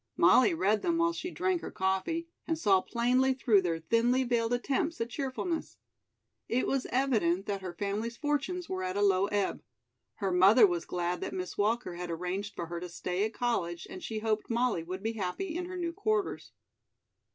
[0.17, 4.51] Molly read them while she drank her coffee, and saw plainly through their thinly veiled
[4.51, 5.77] attempts at cheerfulness.
[6.49, 9.61] It was evident that her family's fortunes were at a low ebb.
[10.15, 13.85] Her mother was glad that Miss Walker had arranged for her to stay at college
[13.91, 16.51] and she hoped Molly would be happy in her new quarters.